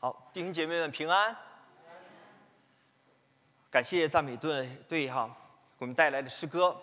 [0.00, 1.36] 好，弟兄姐妹们平安。
[3.68, 5.26] 感谢赞美队队哈，
[5.76, 6.80] 给我们带来的诗歌。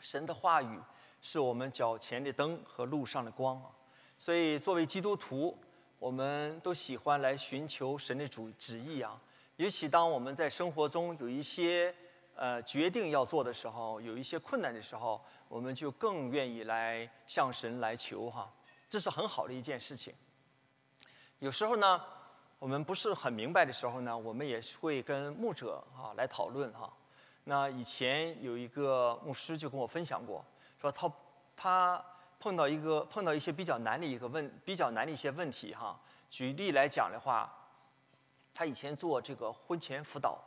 [0.00, 0.80] 神的话语
[1.20, 3.68] 是我们脚前的灯和路上的光啊。
[4.16, 5.54] 所以作为基督徒，
[5.98, 9.20] 我们都喜欢来寻求神的主旨意啊。
[9.56, 11.94] 尤其当我们在生活中有一些
[12.34, 18.50] 呃决定要做的时候，有一些困难的时候，我们就更愿意来向神来求哈。
[18.88, 20.14] 这是很好的一件事情。
[21.40, 22.02] 有时候呢。
[22.60, 26.92] 我们不是很明白的时候呢，我们也会跟牧者啊来讨论哈。
[27.44, 30.44] 那以前有一个牧师就跟我分享过，
[30.78, 31.10] 说他
[31.56, 32.04] 他
[32.38, 35.98] 碰到一个碰到一些比较难的一个问比较难的一些问题哈。
[36.28, 37.50] 举例来讲的话，
[38.52, 40.38] 他以前做这个婚前辅导，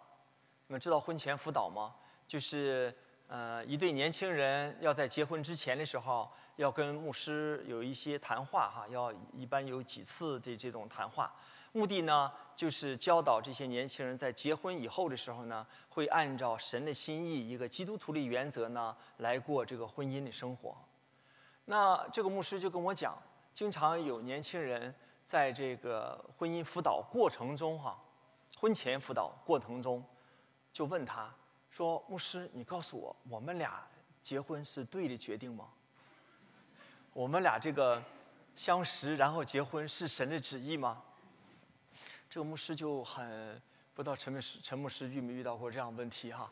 [0.68, 1.96] 你们知道婚前辅导吗？
[2.28, 2.96] 就是
[3.28, 11.34] 呃一对年轻人要在结婚之前的时候要跟牧师有一些谈话哈，要一般有几次的这种谈话。
[11.76, 20.78] 目的呢，就是教导这些年轻人在结婚以后的时候呢，会按照神的心意，一个基督徒的原则呢，来过这个婚姻的生活。
[21.66, 23.18] 那这个牧师就跟我讲，
[23.56, 24.94] 经常有年轻人
[25.26, 28.00] 在这个婚姻辅导过程中，哈，
[28.56, 30.04] 婚前辅导过程中，
[30.72, 31.34] 就问他
[31.72, 33.84] 说：“牧师，你告诉我，我们俩
[34.22, 35.68] 结婚是对的决定吗？
[37.14, 38.00] 我们俩这个
[38.56, 41.02] 相识然后结婚是神的旨意吗？”
[42.34, 43.62] 这个牧师就很
[43.94, 46.52] 不知道陈牧师陈牧师遇没遇到过这样问题哈，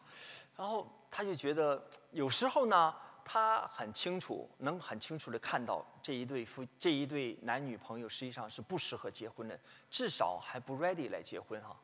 [0.55, 2.93] 然后他就觉得有时候呢，
[3.25, 11.75] 他很清楚，能很清楚的看到这一对夫这一对男女朋友实际上是不适合结婚的，至少还不 ready 来结婚哈。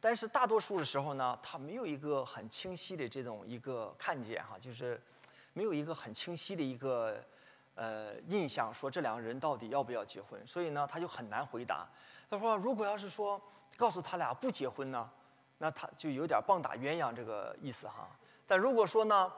[0.00, 5.02] 但是大多数的时候呢，他没有一个很清晰的这种一个看见哈，就是
[5.54, 7.20] 没有一个很清晰的一个
[7.74, 11.88] 呃印象，说这两个人到底要不要结婚，所以呢，他就很难回答。
[12.30, 13.42] 他说：“如果要是说
[13.76, 15.10] 告诉他俩不结婚呢，
[15.58, 18.08] 那他就有点棒打鸳鸯这个意思哈。
[18.46, 19.32] 但如果说呢，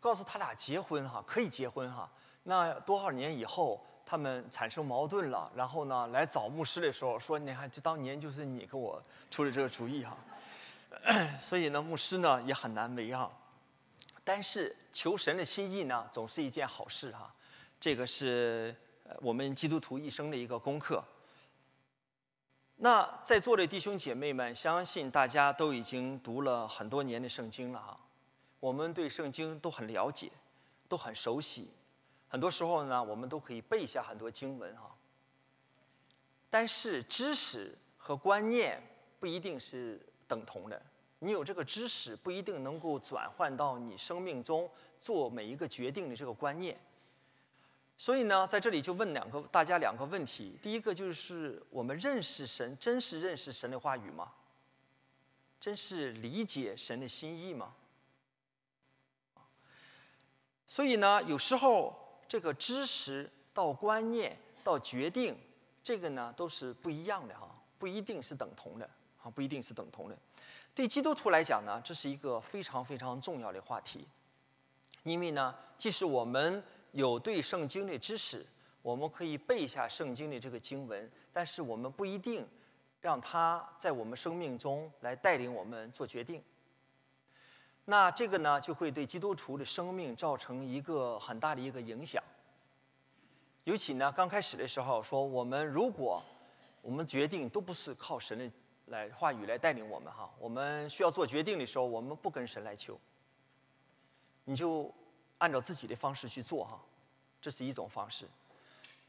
[0.00, 2.10] 告诉他俩结婚哈，可以结婚哈，
[2.42, 9.00] 那多少年以后他们产生矛盾了，然后呢来找牧师的时候说，你看这当年就是你给我
[9.30, 10.16] 出的这个主意哈。
[11.40, 13.30] 所以呢，牧师呢也很难为啊。
[14.24, 17.32] 但是求神的心意呢，总是一件好事哈。
[17.78, 18.74] 这个是
[19.20, 21.00] 我们基督徒一生的一个功课。”
[22.76, 27.98] 那在座的弟兄姐妹们，相信大家都已经读了很多年的圣经了哈。
[28.58, 30.30] 我们对圣经都很了解，
[30.88, 31.70] 都很熟悉。
[32.28, 34.92] 很多时候呢，我们都可以背下很多经文哈。
[36.50, 38.82] 但是知识和观念
[39.20, 40.80] 不一定是等同的。
[41.20, 44.68] 你有这个知识，不一定能够转换到你生命中
[45.00, 46.76] 做每一个决定的这个观念。
[47.96, 50.58] 所以呢，在这里就问两个大家两个问题。
[50.60, 54.32] 第一个就是我们认识神，真是认识神的话语吗？
[55.60, 57.74] 真是理解神的心意吗？
[60.66, 65.38] 所以呢，有时候这个知识到观念到决定，
[65.82, 68.90] 这个呢都是不一样的哈，不一定是等同的
[69.22, 70.18] 啊，不一定是等同的。
[70.74, 74.04] 对基督徒来讲呢，这是一个非常非常重要的话题，
[75.04, 76.62] 因为呢，即使我们
[76.94, 78.46] 有对圣经的知识，
[78.80, 82.46] 我们可以背下圣经的这个经文，但是我们不一定
[83.00, 86.40] 让它在我们生命中来带领我们做决定。
[87.84, 92.22] 那这个呢，就会对基督徒的生命造成一个很大的一个影响。
[93.64, 96.22] 尤其呢，刚开始的时候说，我们如果
[96.80, 98.48] 我们决定都不是靠神的
[98.86, 102.96] 来话语来带领我们哈，我们需要做决定的时候，我们不跟神来求，
[104.44, 104.94] 你就。
[105.44, 106.80] 按照自己的方式去做哈，
[107.38, 108.26] 这是一种方式。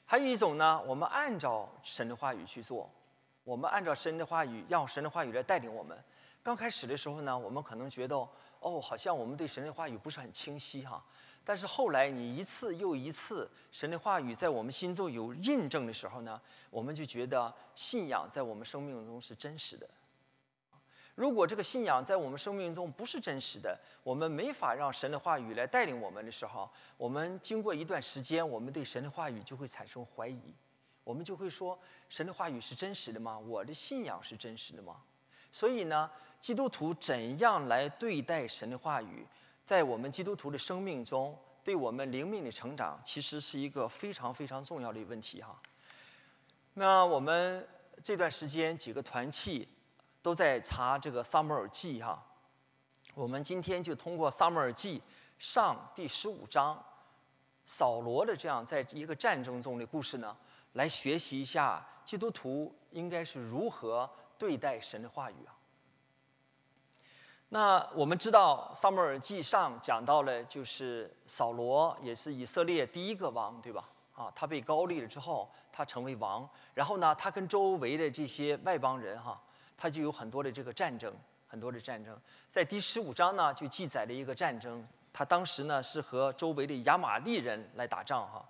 [0.05, 2.89] 还有一种呢，我们按照神的话语去做，
[3.45, 5.97] 我们按照神的话语，让神的话语来带领我们。
[6.43, 8.17] 刚开始的时候呢，我们可能觉得
[8.59, 11.01] 哦，好像我们对神的话语不是很清晰哈。
[11.45, 19.87] 但是后来你一次又一次神的话语在我们心中有印证的时候呢，我们就觉得信仰在我们生命中是真实的。
[21.15, 30.53] 如果这个信仰在我们生命中不是真实的，我们没法让神的话语来带领我们的时候，我们经过一段时间，我们对神的话语就会产生怀疑，
[31.05, 31.79] 我们就会说：
[32.09, 33.39] 神的话语是真实的吗？
[33.39, 34.97] 我的信仰是真实的吗？
[35.53, 39.25] 所以呢，基督徒怎样来对待神的话语，
[39.63, 41.33] 在我们基督徒的生命中，
[41.63, 45.57] 对我们灵命的成长，其实是一个非常非常重要的问题哈。
[46.73, 47.65] 那我们
[48.03, 49.65] 这段时间几个团契。
[50.25, 52.19] 都在查这个《撒母耳记》哈，
[53.13, 54.99] 我们今天就通过《撒母耳记》
[55.37, 56.83] 上第十五章，
[57.67, 60.35] 扫罗的这样在一个战争中的故事呢，
[60.73, 65.53] 来学习一下基督徒应该是如何对待神的话语啊？
[67.49, 73.87] 那我们知道《撒母耳记上》讲到了，就是扫罗也是以色列第一个王，对吧？
[74.15, 79.39] 啊，他被高立了之后，他成为王，然后呢，他跟周围的这些外邦人哈，
[79.77, 81.13] 他就有很多的这个战争，
[81.47, 82.17] 很多的战争。
[82.47, 88.43] 在第十五章呢，就记载了一个战争，他当时呢是和周围的亚玛利人来打仗哈。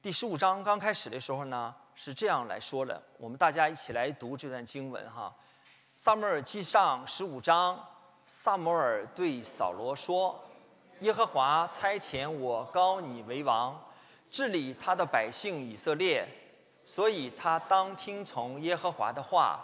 [0.00, 5.34] 第十五章刚开始的时候呢，是这样来说的，我们大家一起来读这段经文哈，
[5.96, 7.78] 《撒母耳记上》十五章，
[8.24, 10.44] 撒母耳对扫罗说。
[11.00, 13.80] 耶和华差遣我高你为王，
[14.30, 16.26] 治理他的百姓以色列，
[16.88, 19.62] 所以他当听从耶和华的话。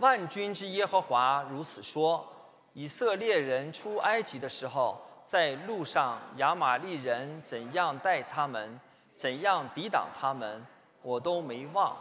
[0.00, 2.26] 万军之耶和华如此说：
[2.72, 8.80] 以色列人出埃及的时候，在路上亚玛利人怎样待他们，
[9.14, 10.66] 怎样抵挡他们，
[11.02, 11.94] 我都没忘。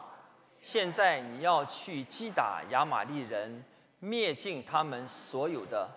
[0.62, 3.66] 现在你要去击打亚玛利人，
[4.00, 5.90] 灭尽他们所有的，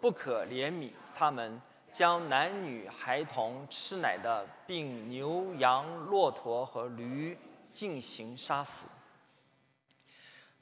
[0.00, 1.60] 不可怜悯他们。
[1.92, 7.38] 将男女孩童吃奶的，并牛羊骆驼和驴
[7.76, 8.86] 进行杀死。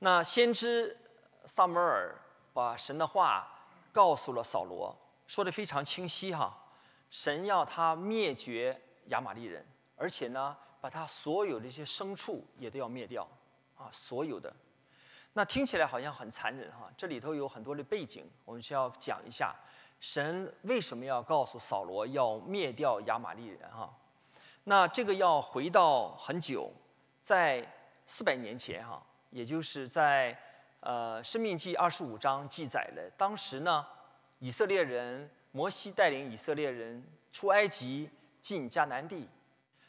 [0.00, 0.98] 那先知
[1.46, 2.12] 萨摩尔
[2.52, 3.48] 把神的话
[3.92, 4.92] 告诉了扫罗，
[5.28, 6.52] 说的非常清晰哈，
[7.08, 8.76] 神要他灭绝
[9.06, 9.64] 亚玛利人，
[9.94, 13.26] 而且呢，把他所有的一些牲畜也都要灭掉
[13.76, 14.52] 啊，所有的。
[15.34, 19.54] 那听起来好像很残忍哈，这里头有很多的背景，我们需要讲一下。
[20.00, 23.70] 神为什么要告诉扫罗要灭掉亚玛利人？
[23.70, 23.88] 哈，
[24.64, 26.70] 那这个要回到很久，
[27.24, 27.66] 在
[28.04, 30.38] 四百年前，哈，也就是在
[30.80, 33.86] 呃《生命记》二十五章记载了，当时呢，
[34.40, 38.10] 以色列人摩西带领以色列人出埃及
[38.42, 39.26] 进迦南地，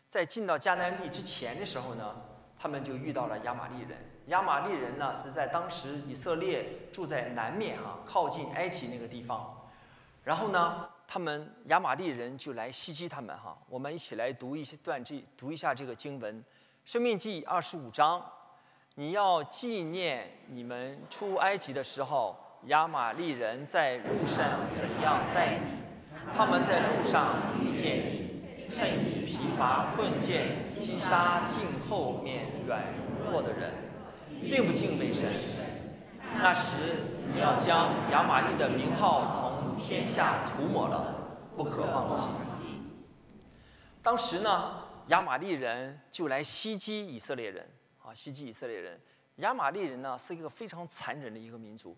[0.08, 2.16] 在进到迦南地之前的时候呢，
[2.58, 3.98] 他们就遇到了亚玛利人。
[4.28, 9.70] 亚玛利人呢是在当时以色列住在南面，哈，靠近埃及那个地方。
[10.24, 13.62] 然后呢，他们亚玛利人就来袭击他们哈。
[13.68, 16.42] 我们一起来读一些段这读一下这个经文，
[16.86, 18.24] 《生命记》二十五章。
[18.94, 25.82] 你要纪念你们出埃及的时候，亚玛利人在路上怎样待你？
[26.32, 27.26] 他们在路上
[27.60, 30.42] 遇见你，趁你疲乏困倦，
[30.80, 32.84] 击杀近后面软
[33.32, 33.74] 弱的人，
[34.40, 35.28] 并不敬畏神。
[36.36, 36.94] 那时。
[37.34, 42.24] 你要将亚玛利的名号从天下涂抹了，不可忘记。
[44.02, 47.70] 当时呢，亚玛利人就来袭击以色列人
[48.04, 49.00] 啊，袭击以色列人。
[49.38, 51.96] 亚玛利人呢是一个非常残忍的一个民族，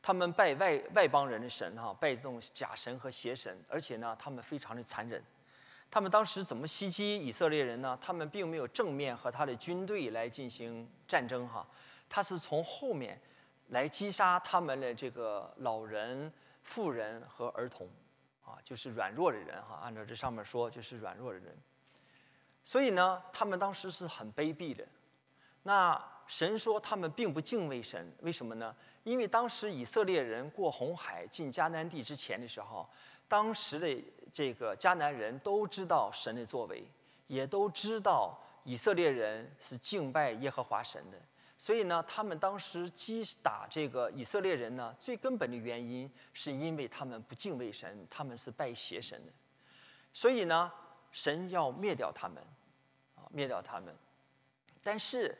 [0.00, 5.22] 他们拜外外邦人的神哈，拜这种假神和邪神，而且呢，他们非常的残忍。
[5.90, 7.98] 他们当时怎么袭击以色列人呢？
[8.00, 11.66] 他们并没有正面和他的军队来进行战争哈，
[12.08, 13.20] 他是从后面。
[13.70, 16.32] 来击杀他们的这个老人、
[16.62, 17.86] 妇人和儿童，
[18.42, 19.78] 啊，就是软弱的人哈。
[19.82, 21.54] 按照这上面说，就是软弱的人。
[22.68, 24.84] 所以呢，他们当时是很卑鄙的。
[25.62, 28.76] 那神说他们并不敬畏神，为什么呢？
[29.04, 32.86] 因为当时以色列人过红海进迦南地之前的时候，
[33.26, 36.84] 当时的这个迦南人都知道神的作为，
[37.26, 41.18] 也都知道以色列人是敬拜耶和华神的。
[41.56, 49.32] 所以呢，他们当时击打这个以色列人呢，最根本的原因是因为他们不敬畏神，他们是拜邪神的。
[50.12, 50.70] 所以呢，
[51.10, 52.36] 神要灭掉他们，
[53.30, 53.94] 灭掉他们。
[54.82, 55.36] 但是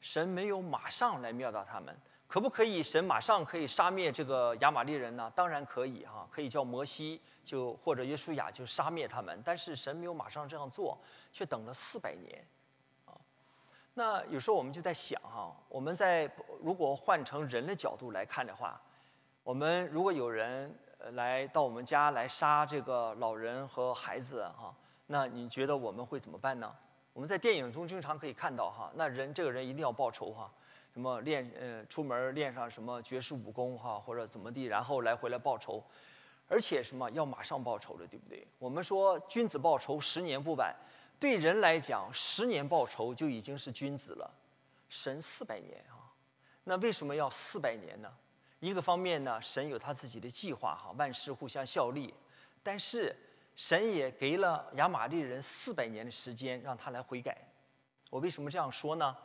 [0.00, 1.94] 神没有马上来灭掉他们，
[2.26, 2.82] 可不可以？
[2.82, 5.30] 神马上可以杀灭这个亚玛利人呢？
[5.34, 9.40] 当然可以哈，可以叫摩西就或者约书亚就杀灭他们。
[9.44, 10.98] 但是神没有马上这样做，
[11.32, 12.44] 却等了四百年
[13.06, 13.12] 啊。
[13.94, 16.30] 那有时候我们就在想哈，我们在
[16.60, 18.80] 如果换成人的角度来看的话，
[19.42, 20.74] 我们如果有人
[21.12, 24.74] 来到我们家来杀这个老人和孩子哈，
[25.06, 26.74] 那你觉得我们会怎么办呢？
[27.18, 30.48] 我们在电影中经常可以看到哈，那人这个人一定要报仇哈，
[30.92, 35.82] 什么练呃出门练上什么绝世武功哈，或者怎么地，然后来回来报仇，
[36.46, 38.46] 而且什么要马上报仇的，对不对？
[38.56, 40.72] 我们说君子报仇，十年不晚。
[41.18, 44.32] 对人来讲，十年报仇就已经是君子了。
[44.88, 46.14] 神四百年啊，
[46.62, 48.08] 那为什么要四百年呢？
[48.60, 52.14] 一个方面呢，神有他自己的计划哈，万事互相效力。
[52.62, 53.12] 但是
[53.58, 57.36] 神也给了亚玛利人四百年的时间，让他来悔改。
[58.08, 59.16] 我为什么这样说呢？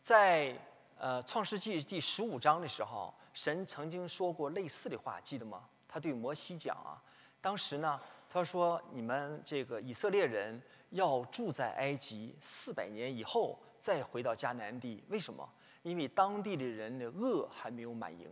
[0.00, 0.56] 在
[0.96, 5.68] 呃创世纪第十五章的时候，神曾经说过类似的话，记得吗？
[5.88, 7.02] 他对摩西讲啊，
[7.40, 10.62] 当时呢，他说：“你们这个以色列人。”
[10.92, 15.02] 要住在埃及四百年以后，再回到迦南地。
[15.08, 15.50] 为什么？
[15.82, 18.28] 因为当地的人的恶还没有满盈，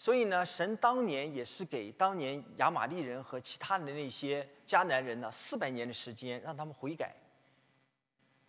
[0.00, 7.14] 所以呢，神当年也是给当年亚玛利人和其他的那些迦南人呢四百年的时间，让他们悔改。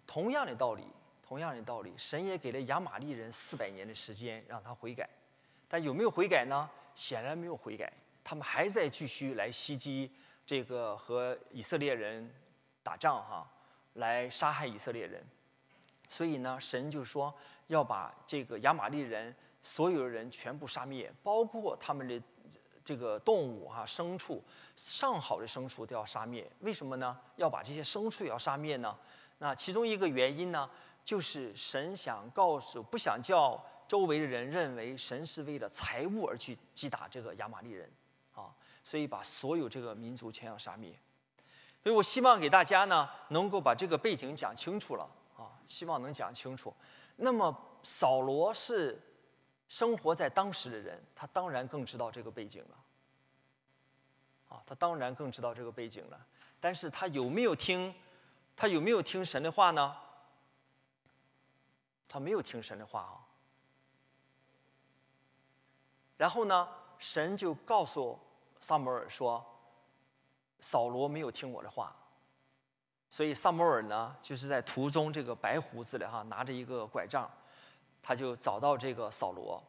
[0.07, 0.85] 同样的道理，
[1.21, 5.09] 同样的道理，神也给了亚玛利人四百年的时间让他悔改，
[5.67, 6.69] 但有没有悔改呢？
[6.95, 7.91] 显然没有悔改，
[8.23, 10.09] 他们还在继续来袭击
[10.45, 12.33] 这个和以色列人
[12.81, 13.45] 打仗哈，
[13.95, 15.21] 来杀害以色列人。
[16.07, 17.35] 所以呢，神就说。
[17.67, 22.21] 要把这个亚玛利人所有的人全部杀灭，包括他们的
[22.83, 24.43] 这个动物哈、牲畜，
[24.75, 26.49] 上好的牲畜都要杀灭。
[26.61, 27.17] 为什么呢？
[27.35, 28.97] 要把这些牲畜也要杀灭呢？
[29.37, 30.69] 那其中一个原因呢，
[31.03, 37.91] 就是神想告诉，不想叫周围的人认为神是为了财物而去击打这个亚玛力人
[38.33, 38.53] 啊，
[38.83, 40.93] 所以把所有这个民族全要杀灭。
[41.83, 46.73] 所以我希望给大家呢，能够把这个背景讲清楚了啊，希望能讲清楚。
[47.15, 48.99] 那么扫罗是
[49.71, 52.77] 生活在当时的人，他当然更知道这个背景了。
[54.49, 56.27] 啊，他当然更知道这个背景了。
[56.59, 57.95] 但是他有没有听？
[58.53, 59.95] 他有没有听神的话呢？
[62.05, 63.15] 他没有听神的话啊。
[66.17, 66.67] 然后呢，
[66.99, 68.19] 神就告诉
[68.59, 69.41] 萨摩尔说
[70.59, 71.95] ：“扫罗没有听我的话。”
[73.09, 77.31] 所以萨摩尔呢，就是在途中这个白胡子的哈，拿着一个拐杖，
[78.01, 79.61] 他就找到这个扫罗。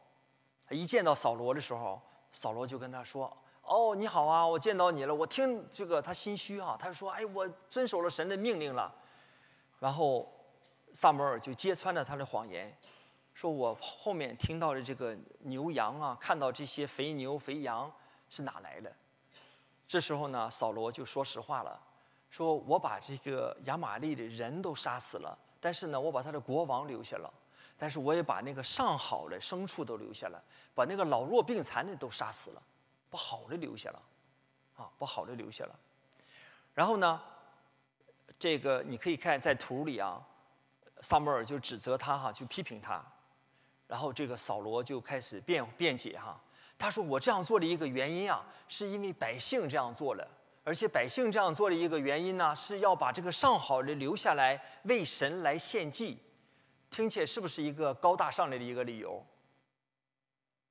[0.69, 3.31] 一见到扫罗的时候，扫罗就跟他说
[3.63, 5.13] ：“哦，你好啊，我见到你了。
[5.13, 8.93] 我听这个他心虚啊，他说：哎，我遵守了神的命令了。
[9.79, 10.31] 然后
[10.93, 12.75] 萨摩尔就揭穿了他的谎言，
[13.33, 17.91] 说我后面听到的这个牛羊啊，看到这些肥牛肥羊
[18.29, 18.91] 是哪来的？
[19.87, 21.79] 这时候呢，扫罗就说实话了。”
[22.31, 27.31] 说我把这个亚玛利的人都杀死了，但是呢，我把他的国王留下了，
[27.83, 30.41] 但是我也把那个上好的牲畜都留下了，
[30.73, 32.63] 把那个老弱病残的都杀死了，
[33.09, 34.01] 不好的留下了，
[34.77, 35.77] 啊，不好的留下了。
[36.73, 37.21] 然后呢，
[38.39, 40.25] 这个你可以看在图里啊，
[41.01, 43.05] 萨摩尔就指责他哈，就批评他，
[43.85, 46.39] 然后这个扫罗就开始辩辩解哈，
[46.79, 50.25] 他说我这样做的一个原因啊，是因为百姓这样做了。
[50.63, 56.17] 而且百姓这样做的一个原因呢，是要把这个上好的留下来为神来献祭，
[56.93, 59.25] 听起来是不是一个高大上来的一个理由？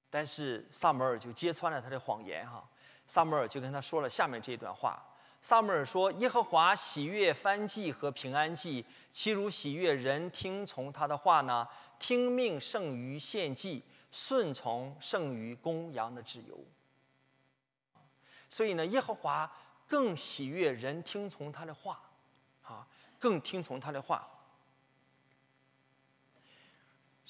[0.09, 2.63] 但是萨摩尔就揭穿了他的谎言哈，
[3.09, 5.05] 萨摩尔就跟他说了下面这一段话：
[5.41, 11.67] 萨摩尔说，耶和华喜悦翻祭和平安祭，岂如喜悦人听从他的话呢？
[11.99, 16.57] 听命胜于献祭，顺从胜于公羊的自由。
[18.49, 19.51] 所以呢，耶和华。
[19.89, 22.01] 更喜悦人听从他的话，
[22.63, 22.87] 啊，
[23.19, 24.27] 更听从他的话。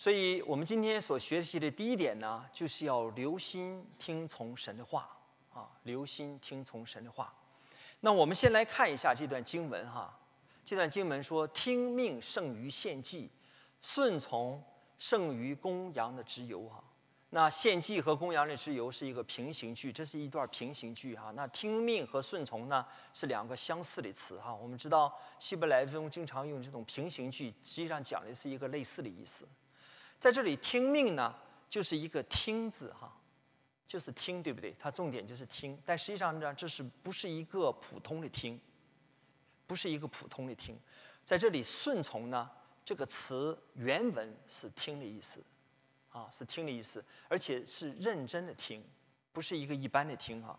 [0.03, 5.09] 所以我们今天所学习的第一点呢，就是要留心听从神的话，
[5.55, 7.33] 啊，留心听从神的话。
[8.01, 10.13] 那我们先来看一下这段经文哈，
[10.65, 13.31] 这段经文说：“听命胜于献祭，
[13.81, 14.61] 顺从
[14.99, 16.83] 胜于公羊的脂油。”哈。
[17.31, 21.31] 那献祭和公羊的之由是一个平行句，这是一段平行句哈。
[21.37, 24.53] 那听命和顺从呢是两个相似的词哈。
[24.53, 29.47] 我们知道希伯来中经常用这种平行句，实际上讲的是一个类似的意思。
[30.23, 31.35] 在这里听命呢
[31.69, 33.13] 就是一个听字哈，
[33.89, 34.73] 就是听对不对？
[34.79, 38.61] 它重点就是听，但实际上呢这是不是一个普通的听？
[39.67, 40.79] 不是一个普通的听。
[41.25, 42.49] 在这里顺从呢
[42.85, 45.43] 这个词原文是听的意思。
[46.11, 48.81] 啊，是听的意思，而且是认真的听，
[49.33, 50.57] 不是一个一般的听哈。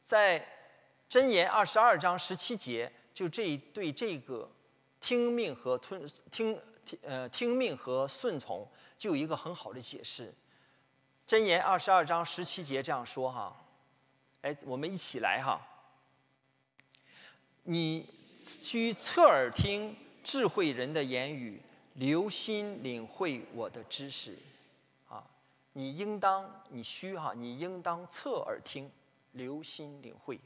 [0.00, 0.44] 在
[1.08, 4.50] 箴言二十二章十七节，就这对这个
[4.98, 10.32] 听命和吞听听呃听命和顺从，就有一个很好的解释。
[11.26, 13.56] 箴言二十二章十七节这样说哈，
[14.42, 15.60] 哎，我们一起来哈。
[17.62, 18.08] 你
[18.44, 21.60] 需侧耳听智慧人的言语。
[21.94, 24.36] 留心领会我的知识，
[25.08, 25.24] 啊，
[25.74, 28.90] 你应当，你需哈，你应当侧耳听，
[29.30, 30.40] 留心领会。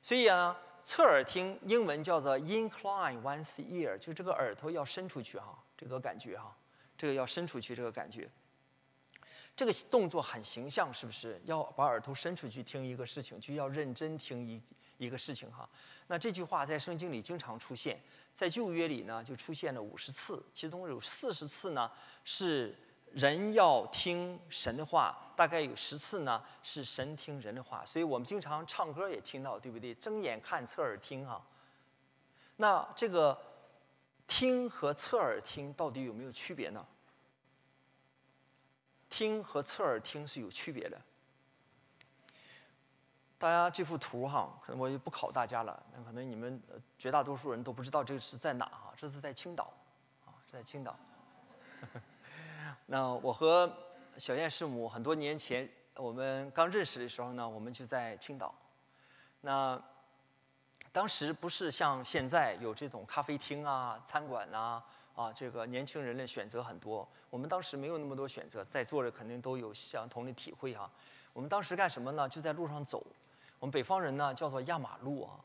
[0.00, 6.56] 所以啊，侧耳听，英文叫做 incline one's ear，就这个耳朵要伸出去哈，这个感觉哈，
[6.96, 8.28] 这个要伸出去，这个感觉。
[9.56, 11.40] 这个动作很形象，是不是？
[11.46, 14.62] 要把耳朵伸出去听一个事情，就要认真听一
[14.98, 15.66] 一个事情哈。
[16.08, 17.98] 那这句话在圣经里经常出现。
[18.32, 21.90] 在旧约里呢，就出现了五十次，其中有四十次呢
[22.22, 22.76] 是
[23.12, 27.84] 人要听神的话，大概有十次呢是神听人的话。
[27.86, 29.94] 所以我们经常唱歌也听到，对不对？
[29.94, 31.42] 睁眼看，侧耳听，哈。
[32.56, 33.38] 那这个
[34.26, 36.86] 听和侧耳听到底有没有区别呢？
[39.08, 41.00] 听和侧耳听是有区别的。
[43.38, 46.60] 大家这幅图哈，可能我就不考大家了，那可能你们
[46.98, 49.72] 绝大多数人都不知道这个是在哪哈，这是在青岛，
[50.24, 50.98] 啊，是在青岛。
[52.86, 53.70] 那我和
[54.16, 58.54] 小燕师母很多年前我们刚认识的时候呢，我们就在青岛。
[59.40, 59.80] 那
[60.92, 64.82] 当时不是像现在有这种咖啡厅啊、餐馆呐，
[65.14, 67.06] 啊，这个年轻人的选择很多。
[67.28, 70.90] 我们当时没有那么多选择，在座的肯定都有相同的体会哈。
[71.32, 72.28] 我们当时干什么呢？
[72.28, 73.04] 就在路上走。
[73.58, 75.40] 我们北方人呢叫做压马路啊，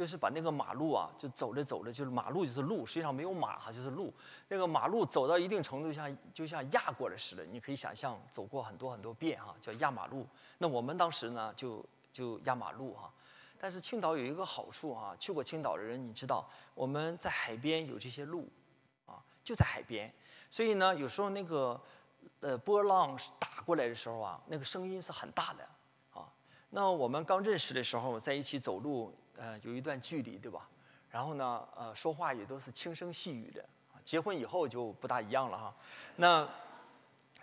[0.00, 4.10] 就是把那个马路啊，就走着走着，就是马路就是路，实际上没有马哈，就是路。
[4.48, 10.26] 那个马路走到一定程度，像就像压过来似的，你可以想象走过很多很多遍哈，叫压马路。
[10.56, 13.12] 那我们当时呢就就压马路哈。
[13.58, 18.48] 但是青岛有一个好处哈，去过青岛的人你知道，我们在海边有这些路，
[19.04, 20.10] 啊，就在海边，
[20.48, 21.78] 所以呢有时候那个
[22.40, 25.64] 呃波浪打过来的时候啊，那个声音是很大的
[26.18, 26.26] 啊。
[26.70, 30.68] 那我们刚认识的时候，在一起走路，呃，有一段距离，对吧？
[31.08, 33.64] 然后呢，呃，说话也都是轻声细语的。
[34.04, 35.74] 结婚以后就不大一样了哈。
[36.16, 36.46] 那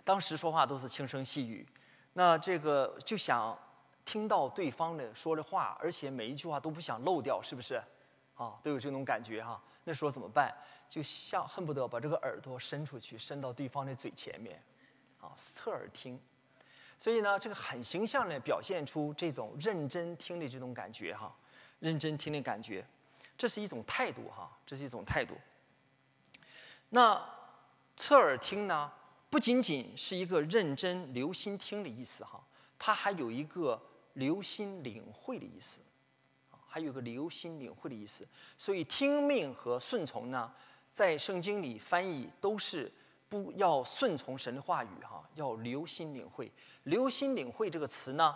[0.04, 1.66] 当时说话都是轻声细语，
[2.12, 3.58] 那这个就想
[4.04, 7.82] 听到对方的说的话，而且每一句话都不想漏掉，是不是？
[8.36, 9.60] 啊，都有这种感觉哈。
[9.82, 10.54] 那时候怎么办？
[10.88, 14.62] 就像恨不得把这个耳朵伸出去，伸到对方的嘴前面，
[15.20, 16.20] 啊，侧耳听。
[16.98, 21.34] 所以呢，这个很形象地表现出这种认真听的这种感觉哈，
[21.80, 22.84] 认真听的感觉，
[23.36, 25.34] 这是一种态度哈，这是一种态度。
[26.90, 27.22] 那
[27.96, 28.92] 侧耳听呢，
[29.30, 32.42] 不仅仅是一个认真留心听的意思哈，
[32.78, 33.80] 它还有一个
[34.14, 35.80] 留心领会的意思，
[36.66, 38.26] 还有个留心领会的意思。
[38.56, 40.52] 所以听命和顺从呢，
[40.90, 42.90] 在圣经里翻译都是。
[43.30, 46.50] 不要顺从神的话语哈，要留心领会。
[46.84, 48.34] 留心领会这个词呢，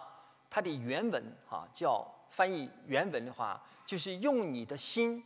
[0.50, 5.22] 它的原文哈叫翻译原文的话，就是用你的心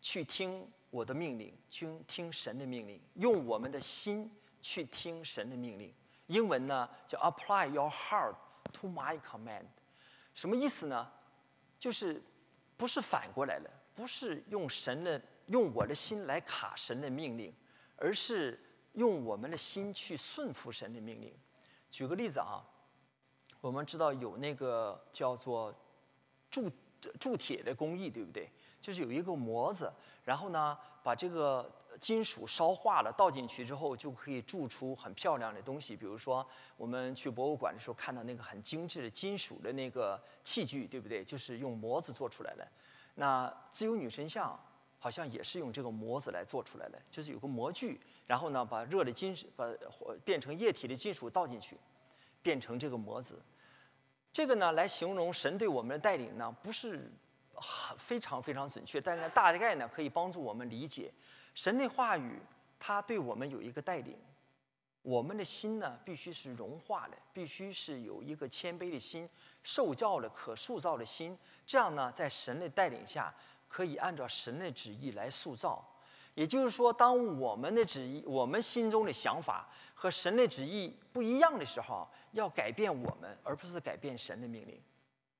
[0.00, 4.30] 去听我的命令，去听神的命令，用我们的心
[4.62, 5.92] 去听神的命令。
[6.28, 8.36] 英文呢叫 Apply your heart
[8.72, 9.66] to my command，
[10.32, 11.12] 什么意思呢？
[11.78, 12.22] 就是
[12.78, 17.54] 不是反过来的，不是用神的用我的心来卡神的命令，
[17.96, 18.58] 而是。
[18.94, 21.36] 用我们的心去顺服神的命令。
[21.90, 22.64] 举个例子啊，
[23.60, 25.74] 我们知道有那个叫做
[26.54, 26.70] 铸
[27.18, 28.48] 铸铁的工艺，对不对？
[28.80, 29.92] 就是有一个模子，
[30.24, 31.68] 然后呢，把这个
[32.00, 35.96] 金属烧化了，倒进去之后，就可以铸出很漂亮的东西。
[35.96, 41.24] 比如说，我们去博物馆的时候看到那个很精致的金属的那个器具，对不对？
[41.24, 42.68] 就是用模子做出来的。
[43.14, 44.58] 那自由女神像
[44.98, 47.98] 好像也是用这个模子来做出来的，就是有个模具。
[48.26, 49.66] 然后呢，把热的金属把
[50.24, 51.76] 变成液体的金属倒进去，
[52.42, 53.38] 变成这个模子。
[54.34, 57.08] 这个呢，来形容神对我们的带领呢，不是
[57.96, 61.08] 非常非常准确，但是大概呢，可以帮助我们理解
[61.54, 62.40] 神的话语。
[62.76, 64.18] 它对我们有一个带领，
[65.02, 69.30] 我们的心呢，必须是融化的，必须是有一个谦卑的心，
[69.62, 71.38] 受教的可塑造的心。
[71.64, 73.32] 这样呢，在神的带领下，
[73.68, 75.88] 可以按照神的旨意来塑造。
[76.34, 84.78] 也就是说，当我们的旨意、我们心中的想法和神的旨意不一样的时候，要改变我们，而不是改变神的命令。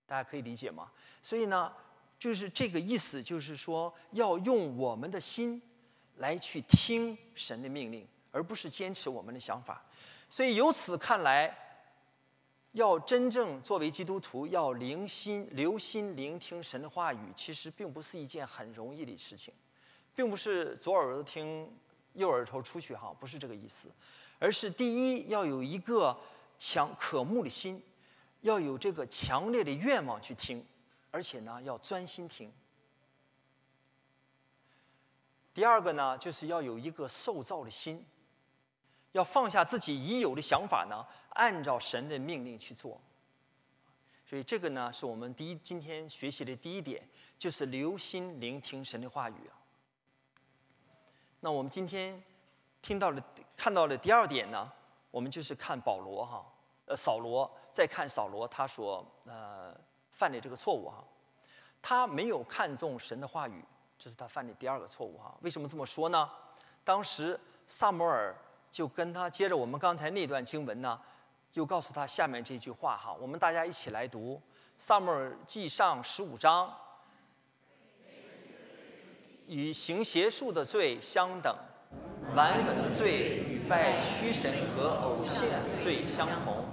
[0.06, 0.90] 大家可以理解吗？
[1.20, 1.70] 所以呢，
[2.18, 5.60] 就是这个意思，就是说要用我们的心
[6.16, 9.84] 来去听神的命令，而不是坚持我们的想法。
[10.30, 11.56] 所以由此看来，
[12.72, 19.52] 要真正作为基督徒，要留心、留心聆听神的话语，其实并不是一件很容易的事情。
[20.14, 21.68] 并不是左耳朵听，
[22.12, 23.90] 右耳朵出去哈，不是这个意思，
[24.38, 26.18] 而是第一要有一个
[26.58, 27.82] 强渴慕的心，
[28.42, 30.64] 要有这个强烈的愿望去听，
[31.10, 32.52] 而且呢要专心听。
[35.52, 38.04] 第二个呢就是要有一个受造的心，
[39.12, 43.00] 要放下自己已有的想法呢，按照神的命令去做。
[44.26, 47.06] 所以这个呢是我们第一今天学习的第一点，
[47.38, 49.34] 就是留心聆听神的话语。
[51.40, 52.20] 那我们今天
[52.84, 53.24] 听到了、
[53.56, 54.70] 看到了第二点呢，
[55.10, 56.44] 我们就是看保罗哈，
[56.84, 59.74] 呃，扫罗，再看扫罗他所呃
[60.12, 61.02] 犯的这个错误哈，
[61.80, 63.64] 他没有看重神的话语，
[63.98, 65.34] 这是他犯的第二个错误哈。
[65.40, 66.30] 为什么这么说呢？
[66.84, 68.36] 当时萨摩尔
[68.70, 71.00] 就跟他接着我们刚才那段经文呢，
[71.50, 74.34] 就告诉他下面这句话哈，我们大家一起来读
[74.76, 76.70] 《萨摩尔记上》十五章。
[79.46, 81.54] 与行邪术的罪相等，
[82.34, 85.46] 顽梗的罪与拜虚神和偶像
[85.80, 86.64] 罪相同。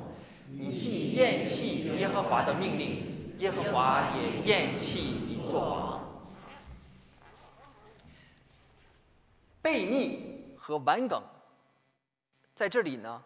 [0.47, 6.01] 你既厌弃耶和华的命令，耶和华也厌弃你作王。
[9.63, 11.21] 悖逆和顽梗，
[12.53, 13.23] 在这里呢，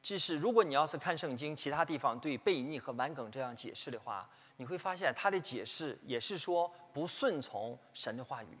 [0.00, 8.58] 就是如果你要是看圣经其他地方对悖逆和顽梗这样解释的话，你会发现他的解释也是说不顺从神的话语，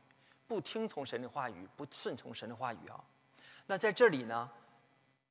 [0.48, 2.98] 不听从神的话语，不顺从神的话语啊。
[3.66, 4.50] 那在这里呢，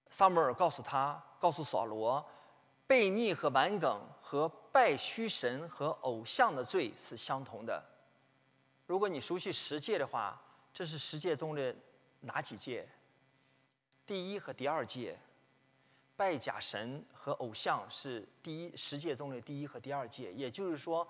[0.09, 2.25] 萨母尔告诉他，告诉扫罗，
[2.87, 7.83] 悖逆和顽梗和拜虚神和偶像的罪是相同的。
[8.85, 10.41] 如果你熟悉十诫的话。
[10.73, 11.75] 这是十诫中的
[12.19, 12.87] 哪几诫？
[14.05, 15.17] 第一和第二诫，
[16.15, 20.31] 拜假神和偶像是第一十诫中的第一和第二诫。
[20.33, 21.07] 也就是说，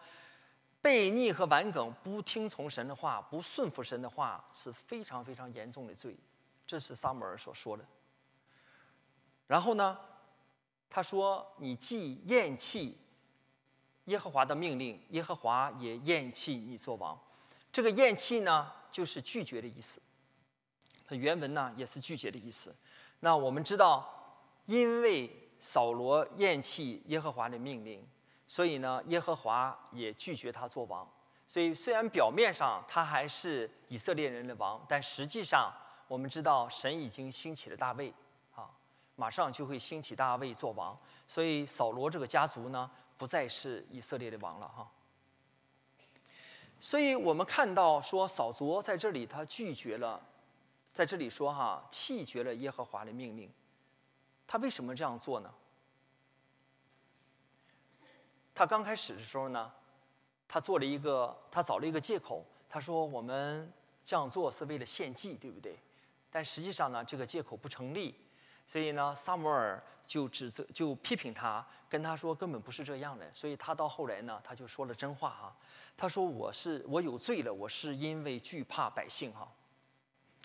[0.87, 6.15] 悖逆和顽梗，不听从神的话，不顺服神的话，是非常非常严重的罪。
[6.65, 7.85] 这是撒母耳所说的。
[9.47, 9.99] 然后呢，
[10.89, 12.97] 他说：“你既厌弃
[14.05, 17.19] 耶和华的命令，耶和华也厌弃你做王。”
[17.69, 18.71] 这个厌弃呢？
[18.89, 20.01] 就是拒绝的意思，
[21.05, 22.73] 它原文呢也是拒绝的意思。
[23.19, 28.03] 那我们知道，因为扫罗厌弃耶和华的命令，
[28.47, 31.07] 所以呢，耶和华也拒绝他做王。
[31.47, 35.71] 所以虽然表面上他还是以色列人的王，但实际上
[36.07, 38.13] 我们知道神已经兴起了大卫，
[38.55, 38.69] 啊，
[39.15, 40.97] 马上就会兴起大卫做王。
[41.25, 44.89] 所以扫罗这个家族呢，不再是以色列的王了，哈。
[46.79, 50.21] 所以我们看到说，扫罗在这里他拒绝了，
[50.93, 53.51] 在这里说哈弃绝了耶和华的命令。
[54.45, 55.53] 他为什么这样做呢？
[58.57, 59.71] 他刚开始的时候呢，
[60.47, 63.71] 他做了一个，他找了一个借口，他说我们
[64.03, 65.77] 这样做是为了献祭，对不对？
[66.31, 68.19] 但实际上呢，这个借口不成立。
[68.65, 73.31] 所以呢，萨摩尔就指责，就批评他，跟他说根本不是这样的。
[73.31, 75.55] 所以他到后来呢，他就说了真话哈。
[75.95, 79.47] 他说：“我是我有罪了，我是因为惧怕百姓哈，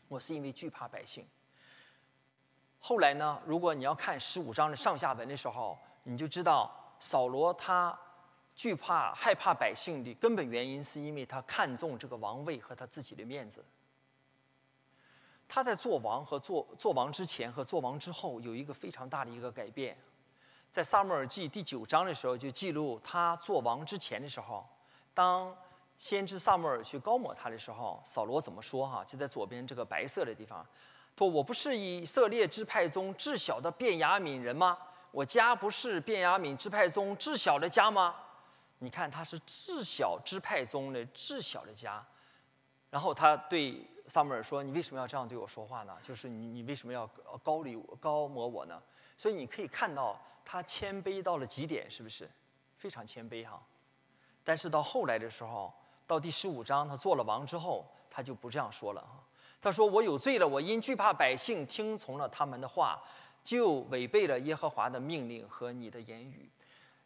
[0.06, 1.24] 我是因为惧怕百姓。”
[2.78, 6.70] 后来呢，如果你要看十五章的上下文的时候，你就知道
[7.02, 7.98] 扫罗他
[8.54, 13.64] 惧怕害怕百姓的根本原因，是因为他看重这个王位和他自己的面子。
[15.48, 19.98] 他在做王和做做王之前和做王之后有一个非常大的一个改变，
[20.70, 24.64] 在撒母耳记第九章的时候就记录他做王之前的时候。
[25.12, 25.52] 当
[25.98, 28.86] 先知萨母尔去高抹他的时候，扫罗怎么说？
[28.86, 30.64] 哈，就在左边这个白色的地方，
[31.18, 34.78] 说：“我不是以色列支派中至小的便雅悯人吗？
[35.12, 38.16] 我家不是便雅悯支派宗至小的家吗？
[38.78, 42.04] 你看他是至小支派宗的至小的家。”
[42.90, 45.96] 然后他对萨母尔说：“你为什么要这样对我说话呢？
[46.02, 47.06] 就是你，你为什么要
[47.42, 48.82] 高立高模我呢？”
[49.16, 52.28] 所以你可以看到他谦卑到了极点，是不是？
[52.76, 53.62] 非常谦卑哈。
[54.42, 55.72] 但是到后来的时候，
[56.06, 59.06] 到第十五章，他做了王之后，他就不这样说了。
[59.60, 63.00] 他说：“我有罪了，我因惧怕百姓，听从了他们的话，
[63.42, 66.50] 就违背了耶和华的命令和你的言语。”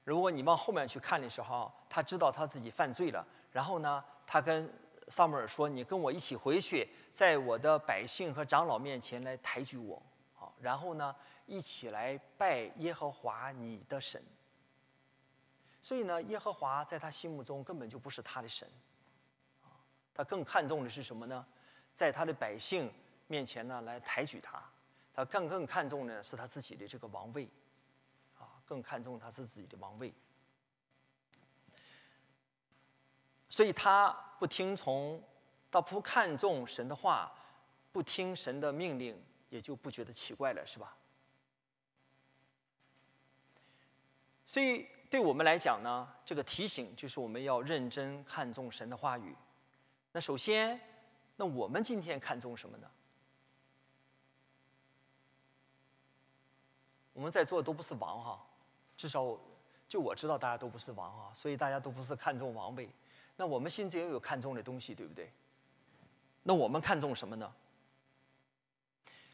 [0.05, 4.73] 如果你往后面去看的时候，他知道他自己犯罪了，然后呢，他跟
[5.09, 10.01] 萨母尔说：“你跟我一起回去，在我的百姓和长老面前来抬举我，
[10.35, 11.15] 好，然后呢，
[11.47, 14.23] 一起来拜耶和华你的神。”
[15.83, 18.69] 所以呢，耶和华在他心目中根本就不是他的神，
[20.15, 21.45] 他更看重的是什么呢？
[21.95, 22.89] 在他的百姓
[23.27, 24.63] 面前呢，来抬举他，
[25.17, 27.49] 他更更看重的是他自己的这个王位，
[28.39, 30.15] 啊，更看重他是自己的王位。
[33.49, 35.21] 所以他不听从，
[35.71, 37.33] 他不看重神的话，
[37.91, 40.97] 不听神的命令，也就不觉得奇怪了，是吧？
[44.45, 44.87] 所以。
[45.09, 49.37] 对我们来讲呢，这个提醒就是我们要认真看重神的话语。
[50.11, 50.79] 那首先，
[51.37, 52.91] 那我们今天看重什么呢？
[57.17, 58.39] 我们在座的都不是王哈，
[58.95, 59.39] 至少
[59.89, 62.91] 就我知道大家都不是王哈，所以大家都不是看重王位。
[63.37, 65.33] 那我们心中也有看重的东西，对不对？
[66.43, 67.51] 那我们看重什么呢？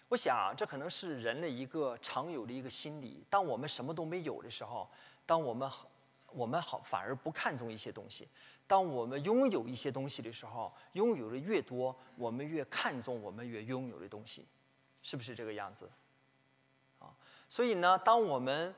[0.08, 3.24] 我想这可能是人的一个常有的一个心理。
[3.28, 4.88] 当我们什么都没有的时候。
[5.26, 5.90] 当我们好，
[6.26, 8.26] 我们好反而不看重一些东西；
[8.66, 14.46] 当我们拥有一些东西的时候，拥有的越多，我们越看重我们越拥有的东西，
[15.02, 15.90] 是不是这个样子？
[17.52, 18.74] 所以呢，当我们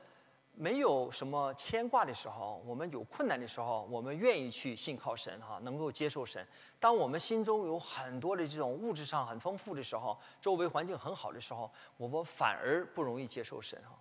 [0.53, 6.45] 没有什么牵挂的时候，我们有困难的时候，我们愿意去信靠神哈，能够接受神。
[6.77, 13.97] 当我们心中有很多的这种物质上很丰富的时候，周围环境很好的时候，我们反而不容易接受神哈。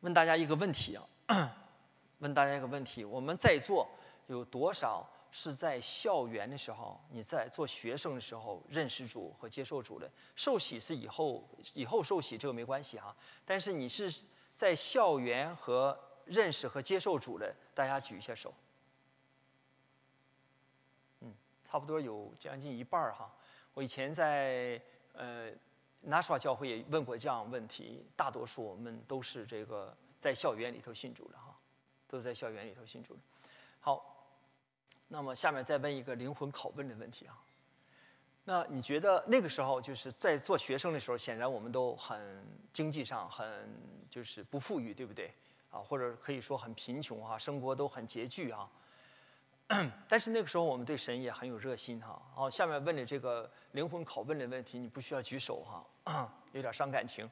[0.00, 1.56] 问大家一个问题啊，
[2.20, 3.88] 问大家一个问题：我们在座
[4.26, 10.08] 有多少是在校园的时候，你在做学生的时候认识主和接受主的？
[10.36, 13.16] 受洗是以后以后受洗，这个没关系哈。
[13.44, 14.12] 但是你是。
[14.54, 18.52] 在校园和认识和接受主的，大家举一下手。
[21.20, 23.34] 嗯，差不多有将近一半儿哈。
[23.72, 24.78] 我以前在
[25.14, 25.50] 呃
[26.06, 31.58] NASA 教会也问过这样问题，大多数我们都是这个在校园里头信主的哈，
[32.06, 33.20] 都在校园里头信主的。
[33.80, 34.11] 好，
[35.12, 37.38] 那么下面再问一个灵魂拷问的问题啊。
[38.44, 43.46] 那你觉得那个时候就是在做学生的时候，显然我们都很经济上很
[44.08, 45.30] 就是不富裕，对不对？
[45.70, 48.66] 啊，或者可以说很贫穷啊，生活都很拮据啊。
[50.08, 52.20] 但是那个时候我们对神也很有热心哈。
[52.34, 55.62] 哦，下面问的这个灵魂拷问的问题，你不需要举手
[56.06, 57.30] 哈， 有点伤感情。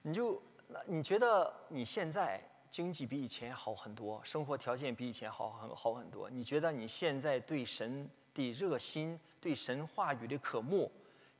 [0.00, 0.42] 你就
[0.86, 2.42] 你觉得你现在
[2.72, 6.30] 经济比以前好很多，生活条件比以前好很好很多？
[6.30, 9.20] 你觉得你现在对神的热心？
[9.42, 10.90] 对神话语的渴慕，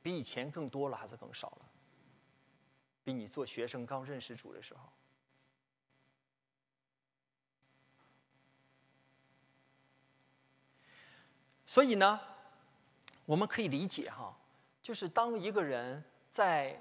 [0.03, 1.65] 比以前更多了还是更少了？
[3.03, 4.81] 比你做学生刚认识主的时候。
[11.65, 12.21] 所以呢，
[13.25, 14.37] 我们可以理解哈，
[14.83, 16.79] 就是当一个人在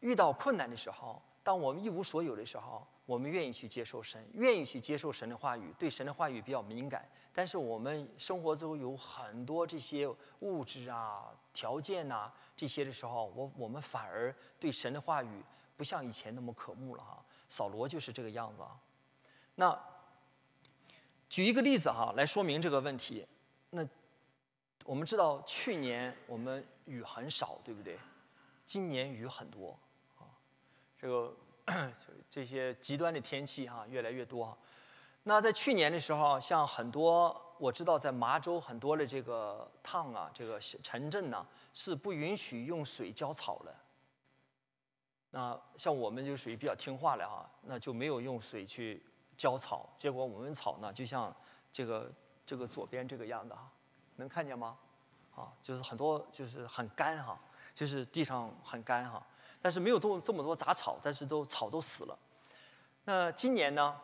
[0.00, 2.84] 遇到困难的时候，当我们一无所有的时候。
[3.06, 7.06] 我们愿意去接受神，愿意去接受神的话语，对神的话语比较敏感。
[7.34, 10.08] 但是我们生活中有很多这些
[10.40, 15.42] 物质啊、条件呐这些的时候，我我们反而对神的话语
[15.76, 17.22] 不像以前那么渴慕了哈。
[17.48, 18.80] 扫罗就是这个样子啊。
[19.54, 19.78] 那
[21.28, 23.26] 举一个例子哈，来说明这个问题。
[23.68, 23.86] 那
[24.86, 27.98] 我们知道去年我们雨很少，对不对？
[28.64, 29.78] 今年雨很多
[30.16, 30.24] 啊，
[30.98, 31.36] 这个。
[32.28, 34.56] 这些极端的天气哈，越来越多。
[35.22, 43.74] 那在去年的时候，像很多我知道，在麻州很多的这个趟啊，这个城镇呢，是不允许用水浇草的。
[45.30, 49.02] 那像我们就属于比较听话的哈，那就没有用水去
[49.36, 49.88] 浇草。
[49.96, 51.34] 结果我们草呢，就像
[51.72, 52.12] 这个
[52.44, 53.66] 这个左边这个样子哈，
[54.16, 54.76] 能看见吗？
[55.34, 57.40] 啊，就是很多就是很干哈，
[57.74, 59.26] 就是地上很干哈。
[59.64, 62.18] 但是没有多这么多杂草，但是都草都死了。
[63.02, 63.96] 那今年呢？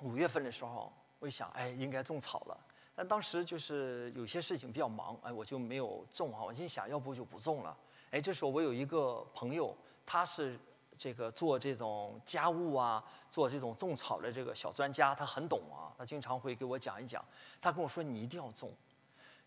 [0.00, 2.58] 五月份的时候，我一想，哎，应该种草了。
[2.96, 6.42] 但当时就是有些事情比较忙，哎，我就没有种哈。
[6.42, 7.78] 我心想，要不就不种了。
[8.10, 9.72] 哎，这时候我有一个朋友，
[10.04, 10.58] 他是
[10.98, 15.94] 这个做这种家务啊，做这种种草的这个小专家，他很懂啊。
[15.96, 17.24] 他经常会给我讲一讲。
[17.60, 18.74] 他跟我说，你一定要种，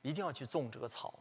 [0.02, 1.14] 一定要去种这个草。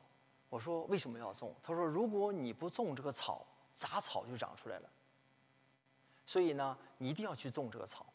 [0.49, 1.53] 我说为什么要种？
[1.61, 4.89] 他说，如果你不种这个草，杂草就长出来了，
[6.25, 8.07] 所以呢，你一定要去种这个草，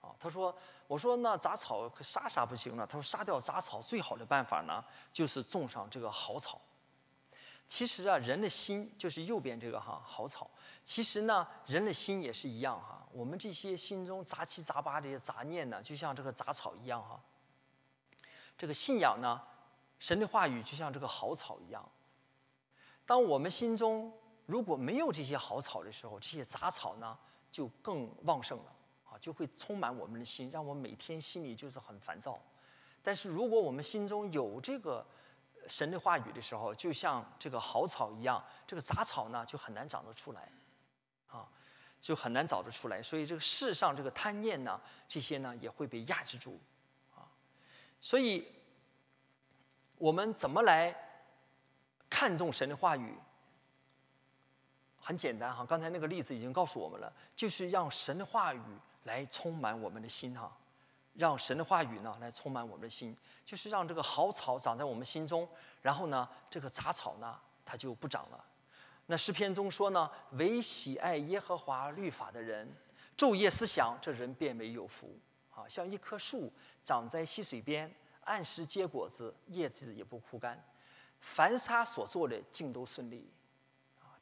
[0.00, 6.60] 啊，他说，我说那杂草杀杀不行了，他说杀掉杂草最好的办法呢，就是种上这个好草。
[7.66, 10.48] 其实啊，人的心就是右边这个哈好草，
[10.84, 17.20] 其实呢，人的心也是一样哈，我们这些心中杂七杂八这些杂念呢，就像这个杂草一样哈。
[18.56, 19.42] 这个信仰呢，
[19.98, 21.84] 神的话语就像这个好草一样，
[23.04, 24.16] 当我们心中。
[24.50, 27.16] 如果没有这些好草的时候，这些杂草呢
[27.52, 28.74] 就更旺盛了
[29.08, 32.36] 啊，就会充满我们的心，让我每天心里就是很烦躁。
[33.00, 35.06] 但是如果我们心中有这个
[35.68, 40.50] 神的话语的时候，就像这个好草一样，这个杂草呢就很难长得出来
[41.28, 41.48] 啊，
[42.00, 43.00] 就很难长得出来。
[43.00, 46.58] 所以这个世上这个贪念呢，这些呢也会被压制住
[47.14, 47.22] 啊。
[48.00, 48.48] 所以
[49.96, 50.92] 我们怎么来
[52.08, 53.14] 看重神的话语？
[55.00, 58.60] 很简单哈，刚才那个例子已经告诉我们了，就是让神的话语
[59.04, 60.54] 来充满我们的心哈，
[61.14, 65.48] 让神的话语呢来充满我们的心，就是让这个好草长在我们心中，
[65.80, 68.44] 然后呢，这个杂草呢它就不长了。
[69.06, 72.70] 那诗篇中说呢，唯喜爱耶和华律法的人，
[73.16, 75.18] 昼夜思想，这人变为有福
[75.52, 76.52] 啊，像一棵树
[76.84, 77.92] 长在溪水边，
[78.24, 80.62] 按时结果子，叶子也不枯干，
[81.20, 83.28] 凡他所做的尽都顺利。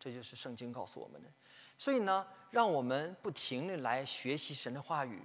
[0.08, 1.28] 这就是圣经告诉我们的，
[1.76, 5.20] 所以呢，让我们不停的来学习神的话语。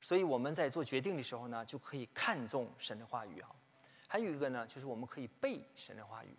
[0.00, 3.48] 所以我们在做决定的时候呢，就可以看重神的话语啊。
[4.08, 6.36] 还有一个呢，就是我们可以背神的话语，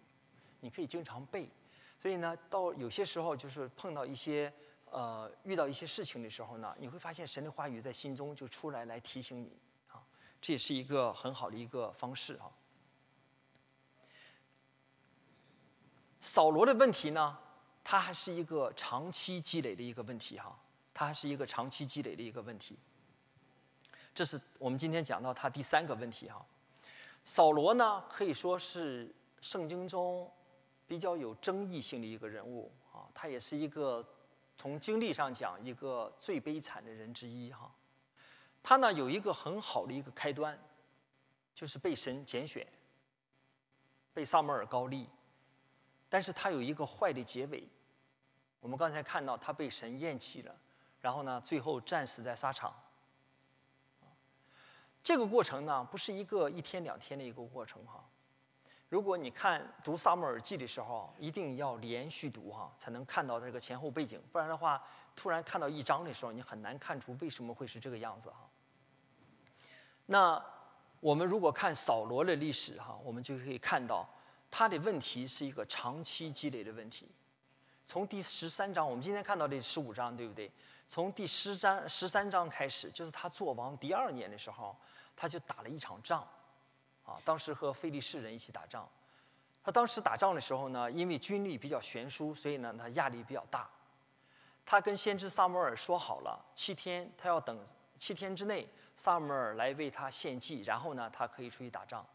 [0.59, 1.49] 你可以经常背。
[1.97, 4.51] 所以呢，到有些时候就是碰到一些
[4.89, 9.57] 呃遇到一些事情的时候呢，你会发现神的话语在心中就出来来提醒你
[9.87, 10.03] 啊，
[10.41, 12.51] 这也是一个很好的一个方式啊。
[16.21, 17.37] 扫罗的问题呢，
[17.83, 20.57] 他还是一个长期积累的一个问题哈，
[20.93, 22.77] 他还是一个长期积累的一个问题。
[24.13, 26.45] 这是我们今天讲到他第三个问题哈。
[27.23, 30.29] 扫罗呢，可以说是圣经中
[30.87, 34.05] 比较有争议性的一个人物啊，他也是一个
[34.57, 37.71] 从经历上讲一个最悲惨的人之一哈。
[38.61, 40.59] 他呢有一个很好的一个开端，
[41.55, 42.67] 就是被神拣选，
[44.13, 45.07] 被萨摩尔高利。
[46.09, 47.63] 但是他有一个坏的结尾，
[48.59, 50.55] 我们刚才看到他被神厌弃了，
[50.99, 52.73] 然后呢，最后战死在沙场。
[55.03, 58.03] 这个过程呢，不是一个一天两天的一个过程哈。
[58.89, 64.83] 如果你看读撒母耳记的时候，一定要连续读哈，才能看到这个前后背景，不然的话，
[65.15, 68.49] 突然看到一章的时候，你很难看出为什么会是这个样子哈。
[70.07, 70.43] 那
[70.99, 74.09] 我们如果看扫罗的历史哈，我们就可以看到。
[74.51, 77.07] 他的问题是一个长期积累的问题，
[77.85, 80.51] 从第十三章，我们今天看到的十五章，对不对？
[80.87, 84.75] 从第十章十三章开始，就是他做王第二年的时候，
[85.15, 86.27] 他就打了一场仗，
[87.05, 88.89] 啊，当时和非利士人一起打仗。
[89.63, 93.69] 他当时打仗的时候呢，因为军力比较悬殊，所以呢，他压力比较大。
[94.65, 97.59] 他跟先知萨摩尔说好了，七天，他要等
[97.97, 102.05] 七天之内，萨摩尔来为他献祭，然后呢，他可以出去打仗。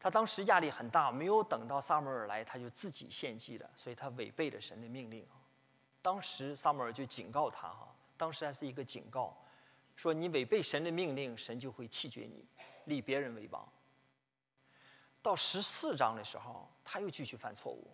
[0.00, 5.26] 他当时压力很大，没有等到撒母耳来，他就自己献祭了，所以他违背了神的命令。
[6.00, 9.36] 当时撒母耳就警告他哈，当时还是一个警告，
[9.96, 12.46] 说你违背神的命令，神就会弃绝你，
[12.84, 13.68] 立别人为王。
[15.20, 17.90] 到十四章的时候，他又继续犯错误，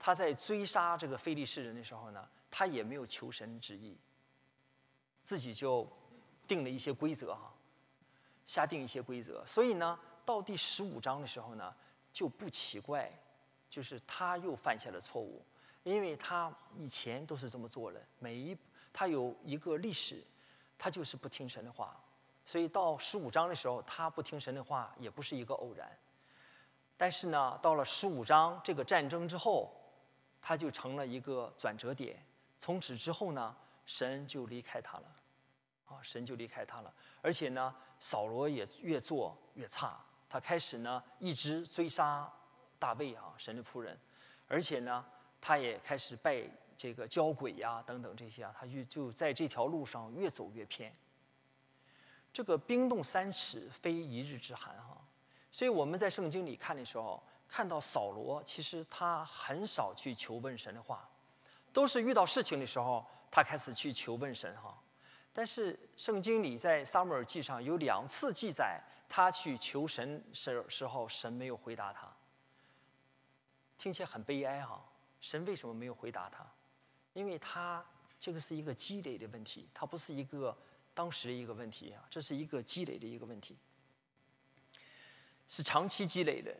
[0.00, 3.96] 他在追杀这个非利士人的时候呢，他也没有求神旨意，
[5.22, 5.88] 自己就
[6.48, 7.54] 定了一些规则哈，
[8.44, 9.96] 下定一些规则，所以呢。
[10.26, 11.74] 到第十五章的时候呢，
[12.12, 13.08] 就不奇怪，
[13.70, 15.40] 就是他又犯下了错误，
[15.84, 18.58] 因为他以前都是这么做的，每一
[18.92, 20.20] 他有一个历史，
[20.76, 21.98] 他就是不听神的话，
[22.44, 25.88] 所以到十五章的时候，他不听神的话也不是一个偶然。
[26.96, 29.72] 但是呢，到了十五章这个战争之后，
[30.42, 32.20] 他就成了一个转折点，
[32.58, 35.16] 从此之后呢，神就离开他了，
[35.84, 40.04] 啊，神就离开他了，而且呢，扫罗也越做越差。
[40.28, 42.30] 他开始呢，一直追杀
[42.78, 43.96] 大卫啊，神的仆人，
[44.48, 45.04] 而且呢，
[45.40, 46.42] 他也开始拜
[46.76, 50.92] 这个交鬼呀，等等这些啊，他就就在这条路上越走越偏。
[52.32, 55.00] 这个冰冻三尺，非一日之寒哈。
[55.50, 61.08] 所以我们在圣经里看的时候，看到扫罗其实他很少去求问神的话，
[61.72, 64.76] 都是遇到事情的时候，他开始去求问神哈。
[65.32, 68.82] 但是圣经里在撒母耳记上有两次记载。
[69.08, 72.14] 他去求神时时候，神没有回答他，
[73.78, 74.84] 听起来很悲哀哈。
[75.20, 76.46] 神为什么没有回答他？
[77.14, 77.84] 因为他
[78.20, 80.56] 这个是一个积累的问题，它不是一个
[80.94, 83.56] 当时的一个问题啊，这是一个积累的一个问题，
[85.48, 86.54] 是长期积累的。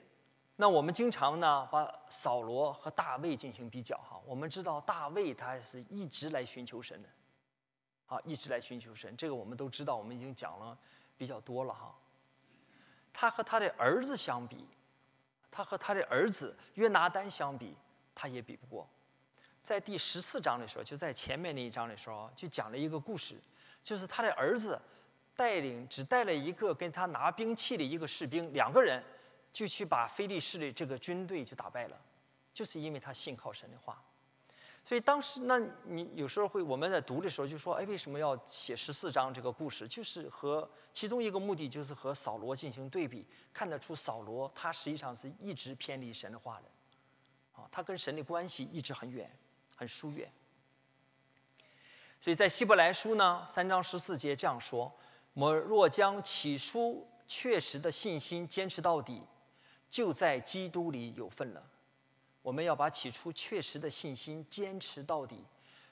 [0.56, 7.08] 那我们经常呢把扫罗和大卫进行比较哈，我们知道大卫他是一直来寻求神的，
[8.06, 10.76] 啊，一直来寻求神，这个我们都知道，我们已经讲了
[11.18, 11.94] 比较多了哈。
[13.18, 14.68] 他和他的儿子相比，
[15.50, 17.74] 他和他的儿子约拿丹相比，
[18.14, 18.86] 他也比不过。
[19.62, 23.34] 在第十四章的时候，就在前面那一章的时候，就讲了一个故事，
[23.82, 24.78] 就是他的儿子
[25.34, 29.02] 带领只带了一个跟他拿兵器的一个士兵，两个人
[29.50, 31.98] 就去把非利士的这个军队就打败了，
[32.52, 33.98] 就是因为他信靠神的话。
[34.88, 39.88] 所以当时，那你有时候会我们在读的时候就说，哎，为什么要写十四章这个故事？
[39.88, 49.28] 就是和其中一个目的就是和扫罗进行对比，看得出扫罗他实际上是一直偏离神的话的，啊，他跟神的关系一直很远，
[49.74, 50.30] 很疏远。
[52.20, 54.96] 所以在希伯来书呢，三章十四节这样说：
[55.34, 59.20] 我若将起初确实的信心坚持到底，
[59.90, 61.70] 就在基督里有份了。
[62.46, 65.42] 我们要把起初确实的信心坚持到底，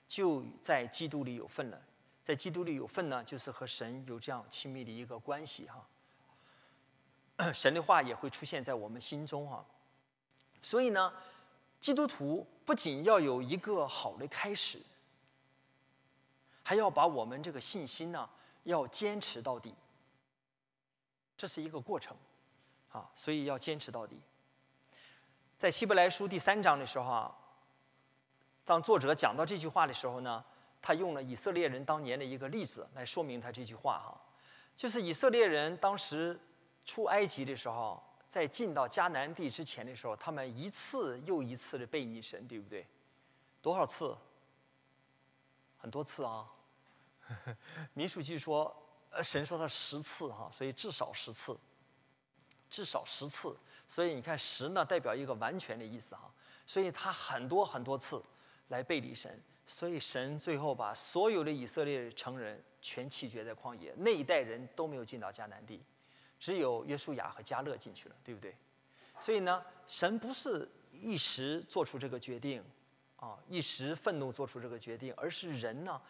[0.06, 1.82] 就在基督里有份了。
[2.22, 5.84] 在基督里有份呢，就是和神有这样亲密的一个关系哈。
[7.52, 9.66] 神的话也会出现在我们心中哈。
[10.62, 11.12] 所以呢，
[11.80, 14.78] 基督徒不仅要有一个好的开始，
[16.62, 18.30] 还要把我们这个信心呢
[18.62, 19.74] 要坚持到底。
[21.36, 22.16] 这是一个过程
[22.92, 24.20] 啊，所以要坚持到底。
[25.56, 27.34] 在希伯来书第三章的时候啊，
[28.64, 30.44] 当作者讲到这句话的时候呢，
[30.82, 34.20] 他用了以色列人当年的一个例子来说明他这句话哈，
[34.76, 36.38] 就是以色列人当时
[36.84, 42.86] 出埃及的时候，在进到迦南地之前的时候，他们一次又一次的背逆神，对不对？
[43.62, 44.16] 多少次？
[45.78, 46.50] 很多次啊。
[47.94, 48.74] 民书记说，
[49.10, 51.56] 呃，神说他十次哈，所以至少十次，
[52.68, 53.56] 至少十次。
[53.86, 56.32] 所以你看十呢，代表一个完全的意思哈。
[56.66, 58.22] 所以他很多很多次
[58.68, 65.82] 来背离神，所以神最后把所有的以色列成人全弃绝在旷野，那一代人都没有进到迦南地，
[66.40, 68.56] 只有约书亚和迦勒进去了，对不对？
[69.20, 72.64] 所以呢，神不是一时做出这个决定，
[73.16, 76.00] 啊，一时愤怒做出这个决定，而是人呢，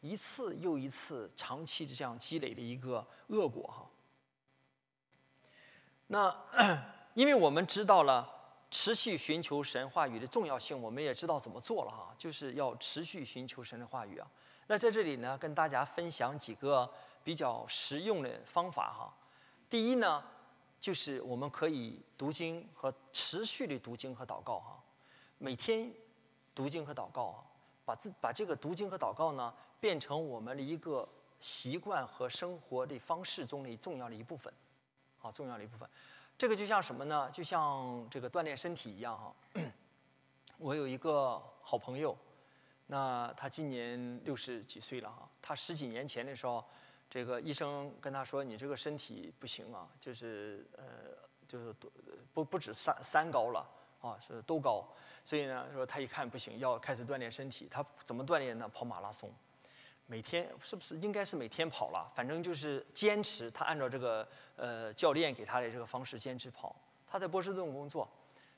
[0.00, 3.90] 一次又一次长期的这样积累的一个恶果哈。
[6.06, 6.28] 那
[7.14, 8.32] 因为我们知道了。
[8.70, 14.28] 持续寻求神话语的重要性，我们也知道怎么做了哈，就是要持续寻求神的话语啊。
[14.66, 16.90] 那在这里呢，跟大家分享几个
[17.22, 19.14] 比较实用的方法哈。
[19.70, 20.20] 第一呢，
[20.80, 24.82] 就是我们可以读经和持续的读经和祷告哈，
[25.38, 25.88] 每天
[26.52, 27.38] 读经和祷告啊，
[27.84, 31.08] 把自把这个读经和祷告呢，变成我们的一个
[31.38, 34.52] 习惯和生活的方式中的重要的一部分，
[35.16, 35.88] 好，重要的一部分。
[36.36, 37.30] 这个就像什么呢？
[37.30, 39.34] 就像这个锻炼身体一样哈。
[40.58, 42.16] 我有一个好朋友，
[42.86, 45.28] 那他今年六十几岁了哈。
[45.40, 46.64] 他十几年前的时候，
[47.08, 50.84] 这个医生跟他说：“你这个身体不行啊，就是呃，
[51.46, 51.74] 就是
[52.32, 53.68] 不不止三三高了
[54.00, 54.88] 啊，是都高。”
[55.24, 57.68] 所以呢，说他一看不行，要开始锻炼身体。
[57.70, 58.68] 他怎么锻炼呢？
[58.68, 59.32] 跑马拉松。
[60.06, 62.12] 每天是不是应该是每天跑了？
[62.14, 66.76] 反正就是坚持，他按照这个呃教练给他的这个方式坚持跑。
[67.06, 68.06] 他在波士顿工作，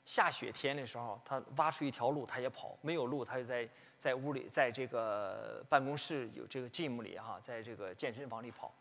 [0.03, 8.73] 下雪天的时候，他挖出一条路他也跑；没有路，他就在在屋里，在这个办公室有这个 gym 里哈，在这个健身房里跑。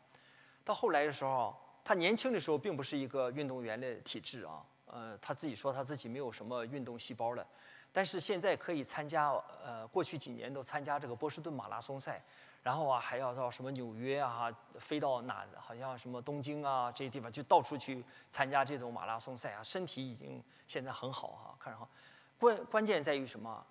[0.65, 7.47] 到后来的时候，他年轻的时候并不是一个运动员的体质啊，呃，他自己说他自己没有什么运动细胞的，
[7.93, 9.31] 但是现在可以参加
[9.65, 12.21] 呃，过去几年都参加这个波士顿马拉松赛。
[12.67, 15.47] 然后啊，还要到什么纽约啊，飞到哪？
[15.57, 19.63] 好像什么东京啊这些地方，就到处去参加这种马拉松赛啊。
[19.63, 21.89] 身体已经现在很好哈，看着好。
[22.37, 23.65] 关关键在于什么？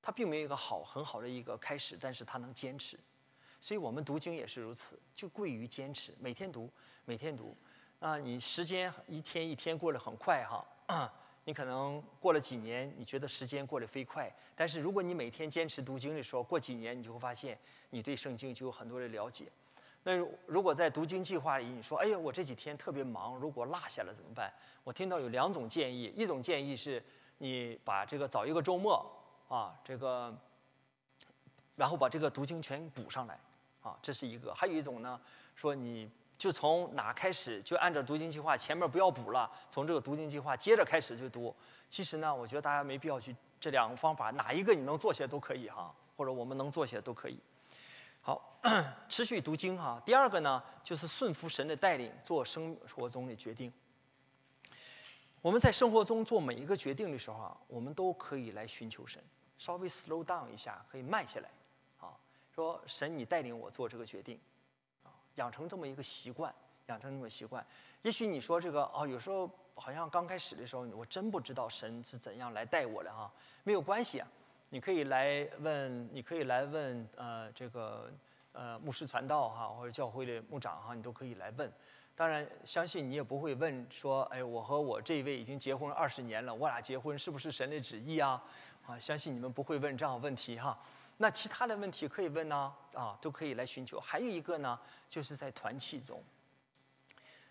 [0.00, 2.98] 他并没有一个好很好的一个开始，但是他能坚持。
[3.60, 6.14] 所以我们读经也是如此，就贵于坚持。
[6.18, 6.72] 每天读，
[7.04, 7.54] 每天读。
[7.98, 11.12] 啊，你时间一天一天过得很快哈。
[11.44, 19.46] 你可能过了几年，你觉得时间过得飞快，但是如果你每天坚持读经的时候，过几年你就会发现，你对圣经就有很多的了解。
[20.02, 20.16] 那
[20.46, 24.52] 如果在读经计划里，你说，哎呀，我这几天特别忙，如果落下了怎么办？
[24.84, 27.02] 我听到有两种建议，一种建议是
[27.38, 29.04] 你把这个找一个周末
[29.48, 30.32] 啊，这个，
[31.74, 33.38] 然后把这个读经全补上来
[33.82, 35.20] 啊，这是一个；还有一种呢，
[35.56, 36.10] 说你。
[36.40, 41.54] 就从哪开始，就按照读经计划，前面不要补了，从这个读经计划接着开始就读。
[41.86, 47.38] 其实呢，我觉得大家没必要去这两个方法，哪一个你能做起来都可以哈，或者我们能做起来都可以。
[48.22, 48.58] 好，
[49.06, 50.00] 持续读经哈。
[50.02, 53.70] 第二个呢，就是顺服神的带领，做生活中的决定。
[55.42, 59.22] 我们在生活中做每一个决定的时候啊，我们都可以来寻求神，
[59.58, 61.50] 稍微 slow down 一下，可以慢下来，
[61.98, 62.16] 啊，
[62.54, 64.40] 说神你带领我做这个决定。
[65.40, 66.54] 养成这么一个习惯，
[66.88, 67.64] 养成这么习惯。
[68.02, 73.32] 也许你说这个哦，有时候好像刚开始的时候，我真不知道神是怎样来带我的哈。
[73.64, 74.28] 没有关系啊，
[74.68, 78.12] 你可以来问，你可以来问呃这个
[78.52, 81.72] 呃牧师传道哈，或者教会的牧长哈，你都可以来问。
[82.14, 88.42] 当然，相信你也不会问说，哎，我和我这位已经结婚二十年了，我俩结婚是不是神的旨意啊？
[88.86, 90.78] 啊，相信你们不会问这样问题哈。
[91.22, 94.00] 那其他的问题可以问呢，啊，都可以来寻求。
[94.00, 96.24] 还有一个呢，就是在团契中，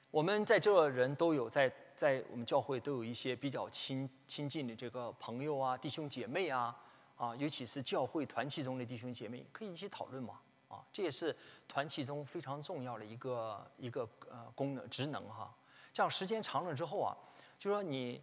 [0.10, 6.76] 我们在这人都有在在我们教会都有一些比较亲亲近的这个朋友啊、弟兄姐妹啊，
[7.16, 11.36] 啊，尤其是教会团契中的弟兄姐妹，可以一起讨论嘛，啊，这也是
[11.68, 15.56] 团契中非常重要的一个一个呃功能职能哈。
[15.94, 17.16] 这样时间长了之后啊，
[17.60, 18.20] 就说你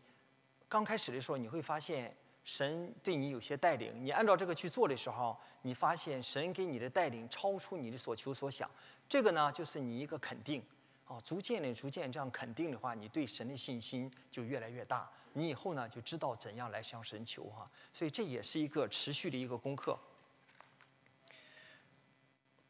[0.69, 2.13] 刚开始的时候你会发现。
[2.47, 8.71] 神对你有些带领，你按照这个去做的时候，你发现神给你的带领超出你的所求所想，
[9.09, 10.65] 这个呢就是你一个肯定，
[11.07, 19.99] 啊，逐渐的、逐渐这样肯定的话，你对神的信心就越来越大，你以后呢就知道怎样来向神求哈，所以这也是一个持续的一个功课。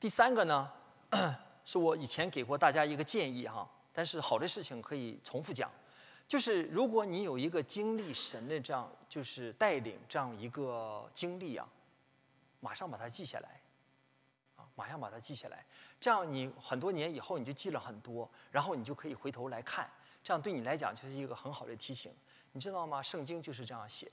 [0.01, 0.73] 第三个呢，
[1.67, 5.71] 是我以前给过大家一个建议哈，但是好的事情可以重复讲。
[6.29, 11.69] 就是如果你有一个经历神的这样就是带领这样一个经历啊，
[12.61, 13.61] 马上把它记下来，
[14.57, 15.65] 啊，马上把它记下来。
[16.01, 19.89] 这样你很多年以后你就记了很多，然后你就可以回头来看，
[20.25, 22.13] 这样对你来讲就是一个很好的提醒。
[22.53, 23.01] 你知道吗？
[23.03, 24.13] 圣经就是这样写的。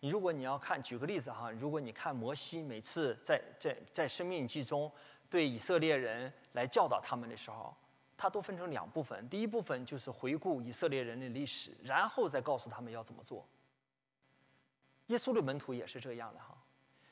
[0.00, 4.90] 你如果你要看，举个例子哈，如果你看摩西每次在在在生命记中
[5.28, 7.74] 对以色列人来教导他们的时候，
[8.16, 9.28] 它都分成两部分。
[9.28, 13.46] 第一部分就是回顾以色列人的历史，然后再告诉他们要怎么做。
[15.08, 16.56] 耶稣的门徒也是这样的哈。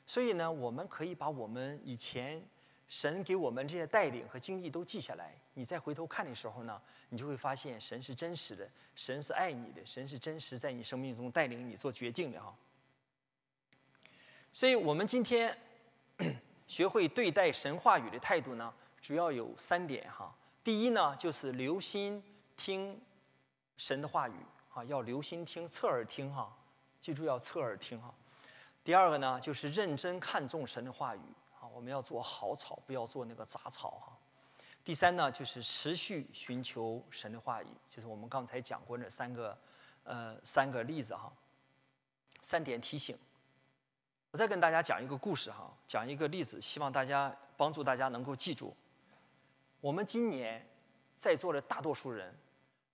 [0.07, 2.43] 所以呢，我们可以把我们以前
[2.89, 5.35] 神给我们这些带领和经历都记下来。
[5.55, 12.55] 你再回头看的时候呢，你就会发现神是真实的，神是爱你的，神是真实在你生命中带领你做决定的哈。
[14.53, 15.57] 所以我们今天
[16.67, 20.35] 学会对待神话语的态度呢，主要有三点哈。
[20.65, 22.23] 第一呢，就是留心
[22.57, 23.01] 听
[23.77, 24.35] 神的话语
[24.73, 26.57] 啊，要留心听，侧耳听哈，
[27.01, 28.15] 记住要侧耳听哈。
[28.85, 31.21] 第二个呢，就是认真看重神的话语
[31.61, 34.17] 啊，我们要做好草，不要做那个杂草哈。
[34.85, 39.59] 第三呢，就是持续寻求神的话语，就是我们刚才讲过那三个
[40.05, 41.33] 呃三个例子哈，
[42.41, 43.17] 三点提醒。
[44.31, 48.75] 我再跟大家讲一个故事哈，讲一个例子，希望大家帮助大家能够记住。
[49.83, 50.65] 我们今年
[51.19, 52.33] 在座的大多数人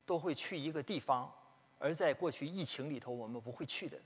[0.07, 1.31] 都会去一个地方，
[1.79, 4.01] 而在过去疫情里头我们不会去的。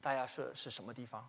[0.00, 1.28] 大家说是什么地方？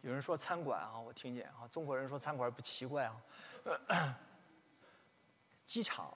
[0.00, 4.18] 有人说餐馆啊，我听见啊，中国人说餐馆不奇怪啊。
[5.64, 6.12] 机场，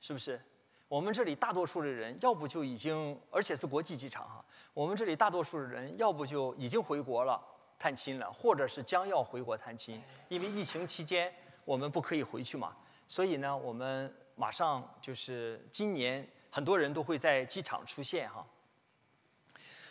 [0.00, 0.40] 是不是？
[0.86, 4.44] 我们这里大多数的人，要不就已经，而且是国际机场哈。
[4.72, 7.44] 我们这里大多数的人，要不就已经回国了
[7.84, 10.02] 探亲了，或者是将要回国探亲。
[10.30, 11.30] 因为疫情期间
[11.66, 12.74] 我们不可以回去嘛，
[13.06, 18.42] 所以呢，我们马上就是今年很多人都会在机场出现哈。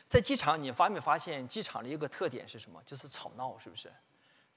[0.09, 2.81] 在机场，你发没发现机场的一个特点是什么？
[2.83, 3.93] 就是吵闹，是不是？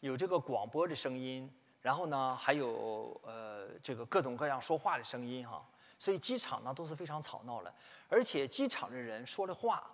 [0.01, 5.63] 有这个广播的声音，然后呢，还有呃这个各种各样说话的声音哈。
[5.99, 7.75] 所以机场呢都是非常吵闹的，
[8.09, 9.91] 而且机场的人说的话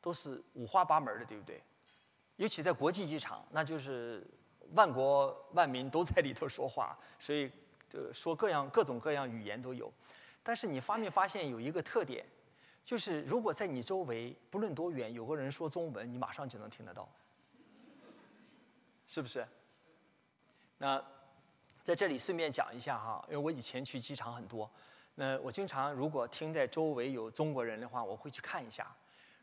[0.00, 1.62] 都是五花八门的，对不对？
[2.40, 4.26] 尤其在国际机场，那就是
[4.72, 7.52] 万国万民都在里头说话，所以
[7.86, 9.92] 就说各样各种各样语言都有。
[10.42, 12.24] 但是你发没发现有一个特点，
[12.82, 17.06] 就是如果在你周围不论多远有个人说中文，你马上就能听得到，
[19.06, 19.46] 是不是？
[20.78, 21.04] 那
[21.84, 24.70] 在这里顺便讲一下哈，因为我以前去机场很多。
[25.14, 28.86] 那我经常如果听在周围有中国人的话，我会去看一下。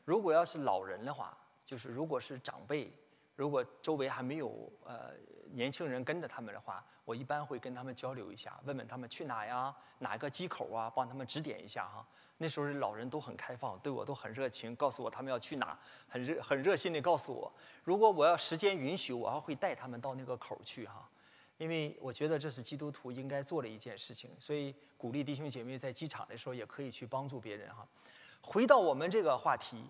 [0.03, 1.37] 如果要是老人的话，
[1.67, 2.89] 就是如果是长辈，
[3.35, 5.11] 如果周围还没有呃
[5.51, 12.07] 年轻人跟着他们的话，我一般会跟他们交流一下，问问他们去哪呀，哪个机口啊，帮他们指点一下哈。
[12.37, 17.51] 那时候老人都很开放，对我都很热情，告诉我他们要去哪，很热很热心的告诉我。
[17.83, 21.07] 如果我要时间允许，我还会带他们到那个口去哈。
[21.57, 27.87] 因为我觉得这是基督徒应该做的一件事情，所以鼓励弟兄姐妹在机场的时候也可以去帮助别人哈。
[28.41, 29.89] 回到我们这个话题，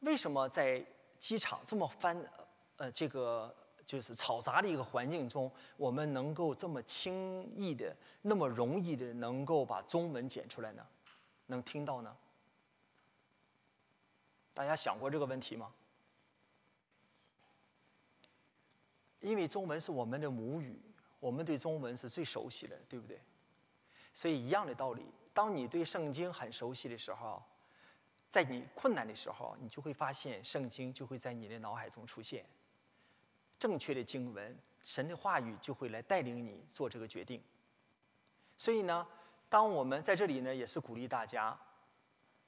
[0.00, 0.84] 为什么在
[1.18, 2.16] 机场这么翻
[2.76, 3.54] 呃这个
[3.84, 10.86] 就是嘈杂的一个环境中，我们能够这么轻易的、那么容易的能够把中文剪出来呢？
[11.46, 12.16] 能听到呢？
[14.54, 15.72] 大家想过这个问题吗？
[19.20, 20.80] 因为中文是我们的母语。
[21.20, 23.20] 我们对中文是最熟悉的，对不对？
[24.14, 25.04] 所以一样的道理，
[25.34, 27.42] 当你对圣经很熟悉的时候，
[28.30, 32.44] 在你困难的时候，你就会发现圣经就会在你的脑海中出现
[33.58, 37.42] 正确的经文，神的话语就会来带领你做这个决定。
[38.56, 39.06] 所以呢，
[39.48, 41.58] 当我们在这里呢，也是鼓励大家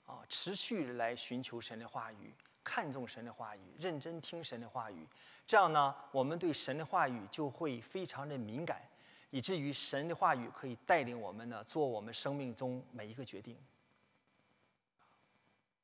[0.07, 5.07] 啊，持续来寻求神的话语，看重神的话语，认真听神的话语。
[5.47, 8.83] 这样呢，我们对神的话语就会非常的敏感，
[9.31, 13.57] 以至于神的话语可以带领我们呢，做我们生命中每一个决定。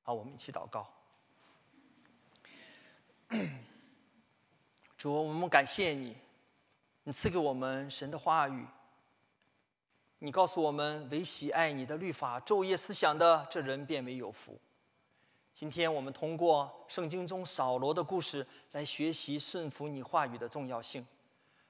[0.07, 0.89] 好，我们一起祷告。
[4.97, 6.17] 主，我们感谢你，
[7.03, 8.65] 你赐给我们神的话语。
[10.21, 14.57] 你告诉我们，唯喜爱你的律法，昼夜思想的，这人变为有福。
[15.53, 21.05] 今天我们通过圣经中扫罗的故事来学习顺服你话语的重要性。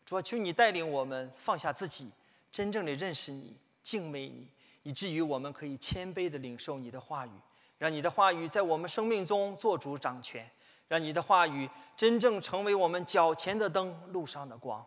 [0.05, 2.13] 主啊，求你带领我们放下自己，
[2.53, 4.47] 真正的认识你、敬畏你，
[4.83, 7.31] 以至于我们可以谦卑的领受你的话语，
[7.79, 10.51] 让你的话语在我们生命中做主掌权，
[10.89, 14.85] 让你的话语真正成为我们脚前的灯、路上的光。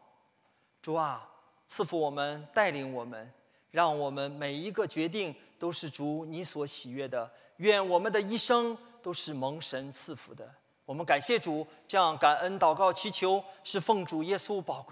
[0.82, 1.30] 主啊，
[1.68, 3.32] 赐福我们，带领我们，
[3.72, 7.32] 让我们每一个决定都是主你所喜悦的。
[7.58, 8.78] 愿我们的一生。
[9.02, 10.46] 都是蒙神赐福的。
[10.84, 14.88] 我们感谢主，这样感恩祷告祈求，是奉主耶稣宝贵。